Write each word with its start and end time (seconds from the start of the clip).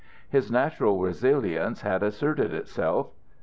His 0.27 0.51
natural 0.51 0.99
resilience 0.99 1.81
had 1.81 2.01
asserted 2.01 2.55
itself. 2.55 3.11